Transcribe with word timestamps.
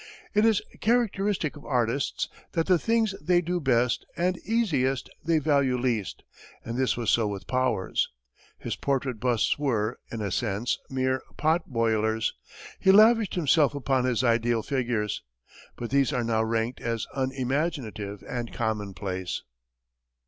It 0.33 0.45
is 0.45 0.63
characteristic 0.79 1.55
of 1.55 1.63
artists 1.63 2.27
that 2.53 2.65
the 2.65 2.79
things 2.79 3.13
they 3.21 3.39
do 3.39 3.59
best 3.61 4.03
and 4.17 4.35
easiest 4.39 5.11
they 5.23 5.37
value 5.37 5.77
least, 5.77 6.23
and 6.65 6.75
this 6.75 6.97
was 6.97 7.11
so 7.11 7.27
with 7.27 7.45
Powers. 7.45 8.09
His 8.57 8.75
portrait 8.75 9.19
busts 9.19 9.59
were, 9.59 9.99
in 10.11 10.19
a 10.19 10.31
sense, 10.31 10.79
mere 10.89 11.21
pot 11.37 11.69
boilers; 11.71 12.33
he 12.79 12.91
lavished 12.91 13.35
himself 13.35 13.75
upon 13.75 14.05
his 14.05 14.23
ideal 14.23 14.63
figures. 14.63 15.21
But 15.75 15.91
these 15.91 16.11
are 16.11 16.23
now 16.23 16.43
ranked 16.43 16.81
as 16.81 17.05
unimaginative 17.13 18.23
and 18.27 18.51
commonplace. 18.51 19.43